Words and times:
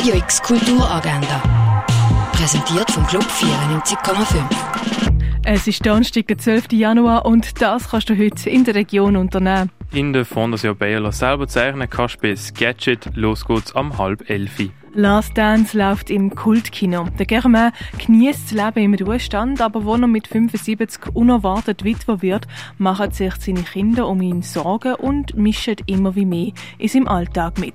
Radio 0.00 0.14
X 0.14 0.40
Kulturagenda. 0.40 1.84
Präsentiert 2.32 2.90
vom 2.90 3.06
Club 3.06 3.22
94,5. 3.22 4.42
Es 5.44 5.66
ist 5.66 5.84
Donnerstag, 5.84 6.26
der 6.26 6.38
12. 6.38 6.72
Januar 6.72 7.26
und 7.26 7.60
das 7.60 7.90
kannst 7.90 8.08
du 8.08 8.16
heute 8.16 8.48
in 8.48 8.64
der 8.64 8.76
Region 8.76 9.14
unternehmen. 9.14 9.70
In 9.92 10.14
der 10.14 10.24
Fondation 10.24 10.74
Baylor 10.74 11.12
selber 11.12 11.46
zeichnen 11.48 11.90
kannst 11.90 12.14
du 12.14 12.20
bei 12.20 12.34
Sketchet. 12.34 13.10
Los 13.14 13.44
geht's 13.44 13.76
am 13.76 13.98
halb 13.98 14.30
elfi. 14.30 14.70
Last 14.94 15.36
Dance 15.36 15.76
läuft 15.76 16.08
im 16.08 16.34
Kultkino. 16.34 17.06
Der 17.18 17.26
Germain 17.26 17.72
genießt 17.98 18.52
das 18.52 18.52
Leben 18.52 18.94
im 18.94 19.06
Ruhestand, 19.06 19.60
aber 19.60 19.84
wo 19.84 19.96
er 19.96 20.06
mit 20.06 20.28
75 20.28 21.14
unerwartet 21.14 21.84
Witwer 21.84 22.22
wird, 22.22 22.46
machen 22.78 23.10
sich 23.10 23.34
seine 23.34 23.64
Kinder 23.64 24.08
um 24.08 24.22
ihn 24.22 24.40
Sorgen 24.40 24.94
und 24.94 25.36
mischen 25.36 25.76
immer 25.84 26.16
wie 26.16 26.24
mehr 26.24 26.52
in 26.78 26.88
seinem 26.88 27.06
Alltag 27.06 27.58
mit. 27.58 27.74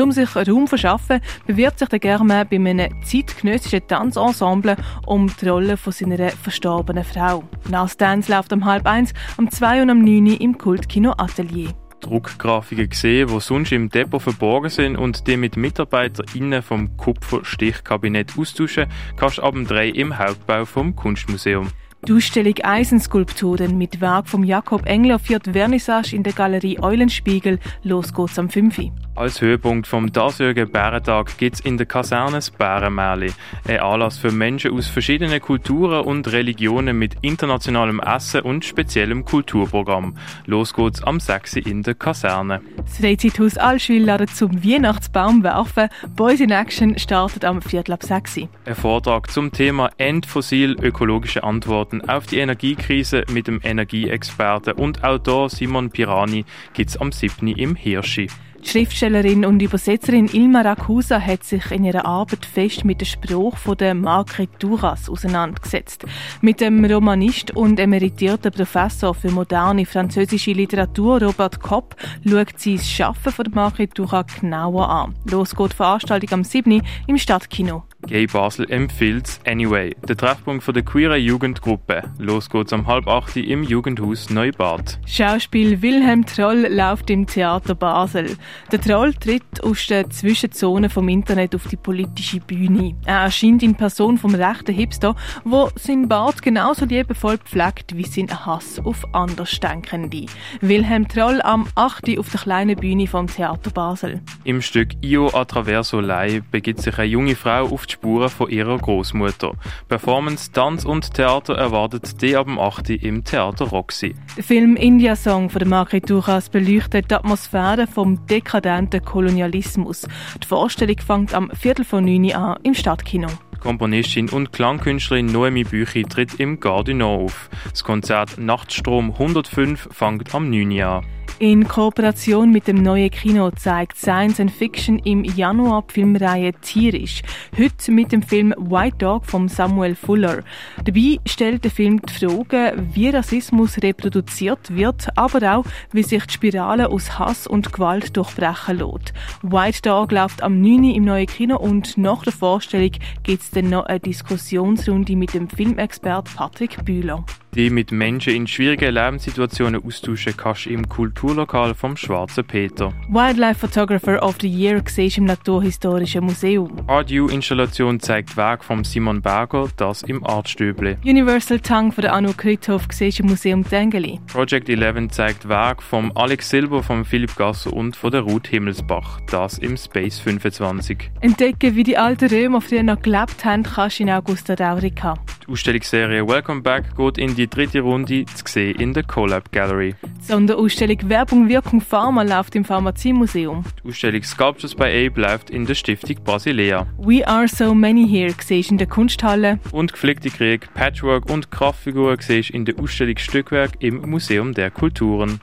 Um 0.00 0.12
sich 0.12 0.34
Raum 0.34 0.44
zu 0.44 0.66
verschaffen, 0.68 1.20
bewirbt 1.46 1.78
sich 1.78 1.88
der 1.88 1.98
Germain 1.98 2.46
bei 2.50 2.56
einem 2.56 2.90
zeitgenössischen 3.04 3.86
Tanzensemble 3.86 4.76
um 5.06 5.30
die 5.40 5.48
Rolle 5.48 5.76
von 5.76 5.92
seiner 5.92 6.30
verstorbenen 6.30 7.04
Frau. 7.04 7.44
Last 7.70 8.00
Dance 8.00 8.32
läuft 8.32 8.52
um 8.52 8.64
halb 8.64 8.86
eins, 8.86 9.12
um 9.36 9.50
zwei 9.50 9.82
und 9.82 9.90
um 9.90 10.02
neun 10.02 10.26
im 10.26 10.56
Kultkino 10.58 11.12
Atelier. 11.18 11.70
Druckgrafiken 12.00 12.90
gesehen, 12.90 13.28
die 13.28 13.40
sonst 13.40 13.72
im 13.72 13.88
Depot 13.88 14.20
verborgen 14.20 14.70
sind 14.70 14.96
und 14.96 15.26
die 15.26 15.36
mit 15.36 15.56
MitarbeiterInnen 15.56 16.62
vom 16.62 16.96
Kupferstichkabinett 16.96 18.36
austauschen, 18.36 18.86
kannst 19.16 19.38
du 19.38 19.42
ab 19.42 19.54
dem 19.54 19.66
3 19.66 19.88
im 19.90 20.18
Hauptbau 20.18 20.64
vom 20.64 20.96
Kunstmuseum. 20.96 21.68
Die 22.08 22.12
Ausstellung 22.14 22.54
Eisenskulpturen 22.64 23.78
mit 23.78 24.00
Werk 24.00 24.26
von 24.26 24.42
Jakob 24.42 24.86
Engler 24.86 25.20
führt 25.20 25.46
Vernissage 25.52 26.16
in 26.16 26.24
der 26.24 26.32
Galerie 26.32 26.80
Eulenspiegel. 26.80 27.60
Los 27.84 28.12
geht's 28.12 28.40
am 28.40 28.50
5. 28.50 28.90
Als 29.14 29.40
Höhepunkt 29.40 29.86
vom 29.86 30.10
diesjährigen 30.10 30.72
Bärentag 30.72 31.38
gibt 31.38 31.56
es 31.56 31.60
in 31.60 31.76
der 31.76 31.86
Kaserne 31.86 32.36
das 32.36 32.50
Bärenmärli. 32.50 33.30
Ein 33.68 33.80
Anlass 33.80 34.18
für 34.18 34.32
Menschen 34.32 34.72
aus 34.72 34.88
verschiedenen 34.88 35.40
Kulturen 35.40 36.04
und 36.04 36.32
Religionen 36.32 36.98
mit 36.98 37.14
internationalem 37.20 38.00
Essen 38.00 38.40
und 38.40 38.64
speziellem 38.64 39.24
Kulturprogramm. 39.24 40.16
Los 40.46 40.74
geht's 40.74 41.04
am 41.04 41.20
6. 41.20 41.56
in 41.56 41.82
der 41.82 41.94
Kaserne. 41.94 42.62
Das 42.78 42.98
Freizeithaus 42.98 43.58
Allschwil 43.58 44.02
ladet 44.02 44.30
zum 44.30 44.64
Weihnachtsbaum 44.64 45.44
werfen. 45.44 45.88
Boys 46.16 46.40
in 46.40 46.50
Action 46.50 46.98
startet 46.98 47.44
am 47.44 47.62
Viertel 47.62 47.92
ab 47.92 48.02
6. 48.02 48.48
Ein 48.64 48.74
Vortrag 48.74 49.30
zum 49.30 49.52
Thema 49.52 49.90
Endfossil 49.98 50.74
ökologische 50.80 51.44
Antworten 51.44 51.91
auf 52.00 52.26
die 52.26 52.38
Energiekrise 52.38 53.24
mit 53.30 53.46
dem 53.46 53.60
Energieexperten 53.62 54.74
und 54.74 55.04
Autor 55.04 55.50
Simon 55.50 55.90
Pirani 55.90 56.44
gibt's 56.72 56.96
am 56.96 57.12
7. 57.12 57.48
im 57.48 57.74
Hirschi. 57.74 58.28
Die 58.64 58.68
Schriftstellerin 58.68 59.44
und 59.44 59.60
Übersetzerin 59.60 60.28
Ilma 60.32 60.60
Rakusa 60.60 61.20
hat 61.20 61.42
sich 61.42 61.68
in 61.72 61.84
ihrer 61.84 62.06
Arbeit 62.06 62.46
fest 62.46 62.84
mit 62.84 63.00
dem 63.00 63.06
Spruch 63.06 63.56
von 63.56 63.76
der 63.76 63.92
Margret 63.92 64.50
Duras 64.60 65.10
auseinandergesetzt. 65.10 66.04
Mit 66.42 66.60
dem 66.60 66.84
Romanist 66.84 67.50
und 67.56 67.80
emeritierten 67.80 68.52
Professor 68.52 69.14
für 69.14 69.32
moderne 69.32 69.84
französische 69.84 70.52
Literatur 70.52 71.20
Robert 71.20 71.60
Kopp 71.60 71.96
schaut 72.24 72.56
sie 72.56 72.76
das 72.76 72.88
Schaffen 72.88 73.32
von 73.32 73.44
der 73.44 73.54
Margret 73.54 73.98
Duras 73.98 74.26
genauer 74.40 74.88
an. 74.88 75.14
Los 75.28 75.56
geht 75.56 75.72
die 75.72 75.76
Veranstaltung 75.76 76.30
am 76.32 76.44
7. 76.44 76.82
im 77.08 77.18
Stadtkino. 77.18 77.82
Gay 78.06 78.26
Basel 78.26 78.70
empfiehlt 78.70 79.40
Anyway, 79.46 79.94
der 80.08 80.16
Treffpunkt 80.16 80.64
von 80.64 80.74
der 80.74 80.82
queeren 80.82 81.20
Jugendgruppe. 81.20 82.02
Los 82.18 82.50
geht's 82.50 82.72
am 82.72 82.86
halb 82.86 83.06
acht 83.06 83.36
im 83.36 83.62
Jugendhaus 83.62 84.28
Neubad. 84.28 84.98
Schauspiel 85.06 85.80
Wilhelm 85.82 86.26
Troll 86.26 86.66
läuft 86.68 87.10
im 87.10 87.26
Theater 87.26 87.74
Basel. 87.74 88.36
Der 88.70 88.80
Troll 88.80 89.14
tritt 89.14 89.62
aus 89.62 89.86
der 89.86 90.10
Zwischenzone 90.10 90.90
vom 90.90 91.08
Internet 91.08 91.54
auf 91.54 91.68
die 91.68 91.76
politische 91.76 92.40
Bühne. 92.40 92.94
Er 93.06 93.20
erscheint 93.20 93.62
in 93.62 93.76
Person 93.76 94.18
vom 94.18 94.34
rechten 94.34 94.74
Hipster, 94.74 95.14
wo 95.44 95.70
sein 95.76 96.08
Bart 96.08 96.42
genauso 96.42 96.84
liebevoll 96.84 97.38
pflegt 97.38 97.96
wie 97.96 98.04
sein 98.04 98.28
Hass 98.46 98.80
auf 98.84 99.06
Andersdenkende. 99.14 100.26
Wilhelm 100.60 101.08
Troll 101.08 101.40
am 101.42 101.66
8. 101.76 102.18
auf 102.18 102.30
der 102.30 102.40
kleinen 102.40 102.76
Bühne 102.76 103.06
vom 103.06 103.26
Theater 103.26 103.70
Basel. 103.70 104.20
Im 104.44 104.60
Stück 104.60 104.90
Io 105.02 105.28
attraverso 105.32 106.00
lei 106.00 106.42
begibt 106.50 106.80
sich 106.80 106.98
eine 106.98 107.06
junge 107.06 107.36
Frau 107.36 107.66
auf 107.66 107.86
die 107.86 107.91
Spuren 107.92 108.28
von 108.28 108.50
ihrer 108.50 108.76
Großmutter. 108.78 109.52
Performance, 109.88 110.50
Tanz 110.52 110.84
und 110.84 111.14
Theater 111.14 111.54
erwartet 111.54 112.20
die 112.20 112.36
ab 112.36 112.46
dem 112.46 112.58
8. 112.58 112.90
im 112.90 113.22
Theater 113.22 113.66
Roxy. 113.66 114.14
Der 114.36 114.44
Film 114.44 114.76
India 114.76 115.14
Song 115.14 115.50
von 115.50 115.60
der 115.60 115.68
Margret 115.68 116.10
Duras 116.10 116.48
beleuchtet 116.48 117.10
die 117.10 117.14
Atmosphäre 117.14 117.86
vom 117.86 118.26
dekadenten 118.26 119.04
Kolonialismus. 119.04 120.08
Die 120.42 120.46
Vorstellung 120.46 120.98
fängt 120.98 121.34
am 121.34 121.50
Viertel 121.50 121.84
vor 121.84 122.00
neun 122.00 122.32
an 122.32 122.58
im 122.62 122.74
Stadtkino. 122.74 123.28
Komponistin 123.60 124.28
und 124.28 124.52
Klangkünstlerin 124.52 125.26
Noemi 125.26 125.62
Büchi 125.62 126.02
tritt 126.02 126.40
im 126.40 126.58
Gardinor 126.58 127.10
auf. 127.10 127.48
Das 127.70 127.84
Konzert 127.84 128.36
Nachtstrom 128.38 129.12
105 129.12 129.88
fängt 129.92 130.34
am 130.34 130.50
9. 130.50 130.80
an. 130.80 131.06
In 131.38 131.66
Kooperation 131.66 132.50
mit 132.50 132.68
dem 132.68 132.82
neuen 132.82 133.10
Kino 133.10 133.50
zeigt 133.50 133.96
Science 133.96 134.38
and 134.38 134.50
Fiction 134.50 134.98
im 135.00 135.24
Januar 135.24 135.82
die 135.88 135.94
Filmreihe 135.94 136.52
Tierisch. 136.52 137.22
Heute 137.58 137.90
mit 137.90 138.12
dem 138.12 138.22
Film 138.22 138.54
White 138.56 138.98
Dog 138.98 139.26
von 139.26 139.48
Samuel 139.48 139.94
Fuller. 139.96 140.44
Dabei 140.84 141.18
stellt 141.26 141.64
der 141.64 141.70
Film 141.70 142.00
die 142.00 142.12
Frage, 142.12 142.74
wie 142.92 143.08
Rassismus 143.08 143.82
reproduziert 143.82 144.74
wird, 144.76 145.08
aber 145.16 145.56
auch, 145.56 145.64
wie 145.90 146.02
sich 146.02 146.24
die 146.26 146.34
Spirale 146.34 146.90
aus 146.90 147.18
Hass 147.18 147.46
und 147.46 147.72
Gewalt 147.72 148.16
durchbrechen 148.16 148.78
lässt. 148.78 149.12
White 149.42 149.82
Dog 149.82 150.12
läuft 150.12 150.42
am 150.42 150.60
9. 150.60 150.84
im 150.84 151.04
neuen 151.04 151.26
Kino 151.26 151.56
und 151.56 151.98
nach 151.98 152.22
der 152.22 152.32
Vorstellung 152.32 152.92
gibt 153.24 153.42
es 153.42 153.50
dann 153.50 153.70
noch 153.70 153.86
eine 153.86 154.00
Diskussionsrunde 154.00 155.16
mit 155.16 155.34
dem 155.34 155.48
Filmexpert 155.48 156.34
Patrick 156.36 156.84
Bühler. 156.84 157.24
Die 157.54 157.68
mit 157.68 157.92
Menschen 157.92 158.34
in 158.34 158.46
schwierigen 158.46 158.94
Lebenssituationen 158.94 159.84
austauschen 159.84 160.34
kannst 160.34 160.66
im 160.68 160.88
Kulturlokal 160.88 161.74
vom 161.74 161.98
Schwarzen 161.98 162.46
Peter. 162.46 162.94
Wildlife 163.10 163.60
Photographer 163.60 164.22
of 164.22 164.36
the 164.40 164.48
Year 164.48 164.82
siehst 164.86 165.18
im 165.18 165.26
Naturhistorischen 165.26 166.24
Museum. 166.24 166.70
Art-U-Installation 166.86 168.00
zeigt 168.00 168.38
Werk 168.38 168.64
von 168.64 168.84
Simon 168.84 169.20
Berger, 169.20 169.68
das 169.76 170.02
im 170.04 170.24
Artstüble. 170.24 170.96
Universal 171.04 171.60
Tongue 171.60 171.92
von 171.92 172.00
der 172.00 172.14
Anu 172.14 172.32
Krithoff 172.34 172.86
siehst 172.90 173.20
im 173.20 173.26
Museum 173.26 173.62
Dengeli. 173.64 174.18
Project 174.28 174.70
11 174.70 175.08
zeigt 175.10 175.46
Werk 175.46 175.82
von 175.82 176.10
Alex 176.16 176.48
Silber, 176.48 176.82
von 176.82 177.04
Philipp 177.04 177.36
Gasser 177.36 177.70
und 177.74 177.96
von 177.96 178.12
der 178.12 178.22
Ruth 178.22 178.46
Himmelsbach, 178.46 179.20
das 179.30 179.58
im 179.58 179.76
Space 179.76 180.18
25. 180.20 181.10
Entdecken, 181.20 181.76
wie 181.76 181.82
die 181.82 181.98
alten 181.98 182.30
Römer 182.30 182.62
früher 182.62 182.82
noch 182.82 183.02
gelebt 183.02 183.44
haben, 183.44 183.62
kannst 183.62 183.98
du 183.98 184.04
in 184.04 184.10
Augusta 184.10 184.54
Raurica. 184.54 185.18
Die 185.46 185.50
Ausstellungsserie 185.50 186.26
Welcome 186.26 186.60
Back 186.60 186.96
geht 186.96 187.18
in 187.18 187.34
die 187.34 187.48
dritte 187.48 187.80
Runde 187.80 188.24
zu 188.26 188.44
sehen 188.46 188.78
in 188.78 188.92
der 188.94 189.02
Collab 189.02 189.50
Gallery. 189.50 189.96
Die 190.20 190.24
Sonderausstellung 190.24 190.98
Werbung, 191.08 191.48
Wirkung, 191.48 191.80
Pharma 191.80 192.22
läuft 192.22 192.54
im 192.54 192.64
Pharmaziemuseum. 192.64 193.64
Die 193.82 193.88
Ausstellung 193.88 194.22
Sculptures 194.22 194.74
by 194.76 194.84
Abe 194.84 195.20
läuft 195.20 195.50
in 195.50 195.66
der 195.66 195.74
Stiftung 195.74 196.22
Basilea. 196.22 196.86
We 196.96 197.26
Are 197.26 197.48
So 197.48 197.74
Many 197.74 198.06
Here 198.06 198.32
siehst 198.40 198.70
in 198.70 198.78
der 198.78 198.86
Kunsthalle. 198.86 199.58
Und 199.72 199.92
Geflickte 199.92 200.30
Krieg, 200.30 200.72
Patchwork 200.74 201.28
und 201.28 201.50
Kraftfiguren 201.50 202.18
siehst 202.20 202.50
in 202.50 202.64
der 202.64 202.78
Ausstellung 202.78 203.18
Stückwerk 203.18 203.72
im 203.80 204.08
Museum 204.08 204.54
der 204.54 204.70
Kulturen. 204.70 205.40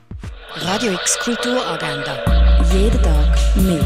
Radio 0.54 0.92
X 0.92 1.18
Kulturagenda. 1.18 2.24
Jeden 2.72 3.02
Tag 3.02 3.38
mehr. 3.56 3.80